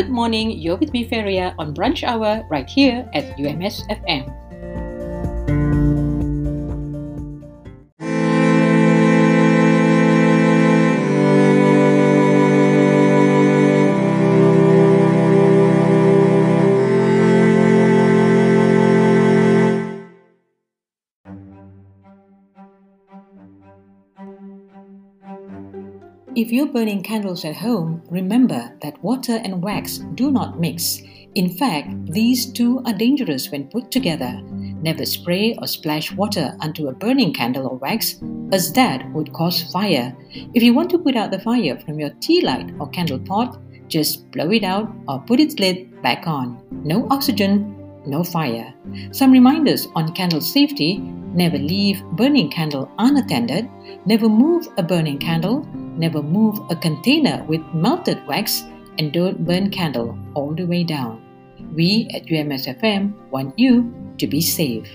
[0.00, 3.84] Good morning, you're with me, Feria, on Brunch Hour right here at UMS
[26.40, 31.02] If you're burning candles at home, remember that water and wax do not mix.
[31.34, 34.40] In fact, these two are dangerous when put together.
[34.80, 39.70] Never spray or splash water onto a burning candle or wax, as that would cause
[39.70, 40.16] fire.
[40.54, 43.60] If you want to put out the fire from your tea light or candle pot,
[43.88, 46.58] just blow it out or put its lid back on.
[46.70, 48.72] No oxygen, no fire.
[49.12, 51.00] Some reminders on candle safety
[51.34, 53.68] never leave burning candle unattended,
[54.06, 55.68] never move a burning candle,
[56.00, 58.64] Never move a container with melted wax
[58.96, 61.20] and don't burn candle all the way down.
[61.76, 64.88] We at UMSFM want you to be safe.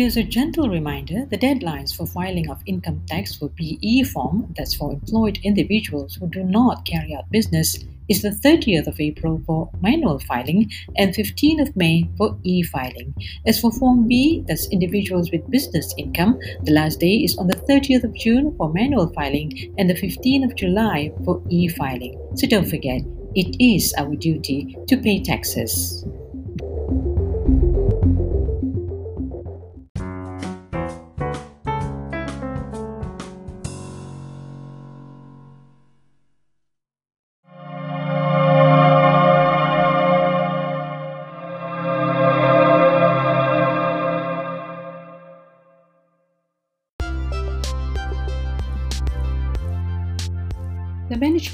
[0.00, 4.74] Here's a gentle reminder the deadlines for filing of income tax for BE form, that's
[4.74, 7.78] for employed individuals who do not carry out business,
[8.08, 13.12] is the 30th of April for manual filing and 15th of May for e filing.
[13.46, 17.62] As for Form B, that's individuals with business income, the last day is on the
[17.68, 22.18] 30th of June for manual filing and the 15th of July for e filing.
[22.36, 23.02] So don't forget,
[23.34, 26.06] it is our duty to pay taxes.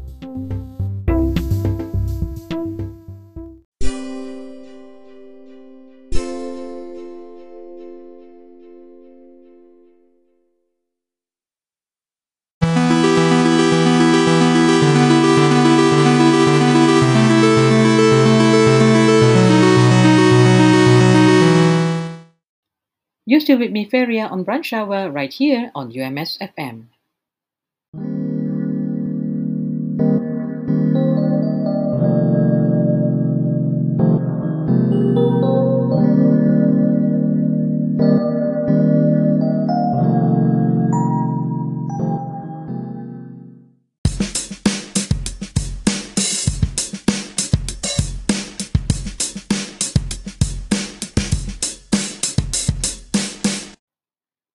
[23.33, 26.92] You're still with me, Feria, on Brunch Hour right here on UMS FM.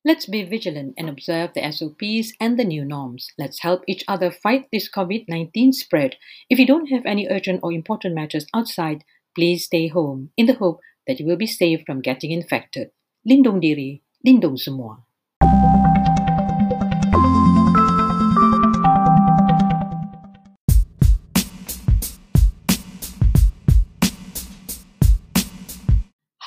[0.09, 3.29] Let's be vigilant and observe the SOPs and the new norms.
[3.37, 6.17] Let's help each other fight this COVID 19 spread.
[6.49, 9.05] If you don't have any urgent or important matters outside,
[9.37, 12.89] please stay home in the hope that you will be safe from getting infected.
[13.29, 15.05] Lindung diri, lindung semua.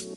[0.00, 0.16] You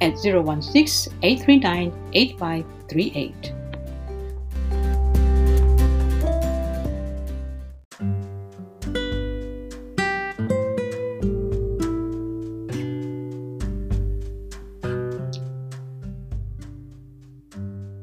[0.00, 3.52] at 016 839 8538.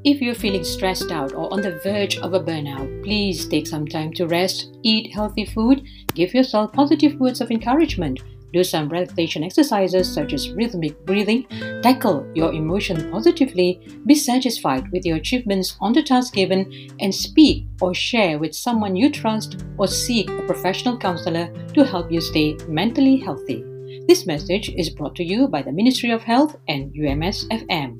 [0.04, 3.88] If you're feeling stressed out or on the verge of a burnout, please take some
[3.88, 5.84] time to rest, eat healthy food,
[6.16, 8.20] give yourself positive words of encouragement,
[8.54, 11.46] do some relaxation exercises such as rhythmic breathing,
[11.82, 17.66] tackle your emotion positively, be satisfied with your achievements on the task given, and speak
[17.82, 22.58] or share with someone you trust or seek a professional counselor to help you stay
[22.68, 23.64] mentally healthy.
[24.08, 28.00] This message is brought to you by the Ministry of Health and UMS FM.